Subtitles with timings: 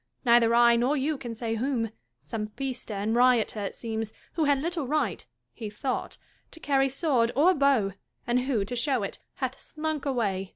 [0.25, 1.91] Neither I nor you can say whom—
[2.23, 6.17] some feaster and rioter, it seems, who had little right (he thought)
[6.49, 7.91] to carry sword or bow,
[8.25, 10.49] and who, to show it, hath slunk away.